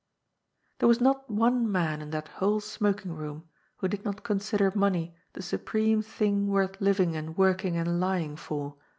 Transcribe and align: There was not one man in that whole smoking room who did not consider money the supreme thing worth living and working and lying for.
There 0.79 0.87
was 0.89 0.99
not 0.99 1.29
one 1.29 1.71
man 1.71 2.01
in 2.01 2.09
that 2.09 2.27
whole 2.27 2.59
smoking 2.59 3.11
room 3.13 3.47
who 3.77 3.87
did 3.87 4.03
not 4.03 4.23
consider 4.23 4.71
money 4.73 5.15
the 5.33 5.43
supreme 5.43 6.01
thing 6.01 6.47
worth 6.47 6.81
living 6.81 7.15
and 7.15 7.37
working 7.37 7.77
and 7.77 7.99
lying 7.99 8.35
for. 8.35 8.77